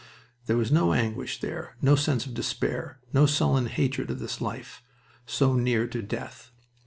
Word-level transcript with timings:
There 0.47 0.57
was 0.57 0.71
no 0.71 0.93
anguish 0.93 1.41
there, 1.41 1.77
no 1.79 1.95
sense 1.95 2.25
of 2.25 2.33
despair, 2.33 2.97
no 3.13 3.27
sullen 3.27 3.67
hatred 3.67 4.09
of 4.09 4.17
this 4.17 4.41
life, 4.41 4.81
so 5.27 5.53
near 5.53 5.85
to 5.89 6.01
death. 6.01 6.49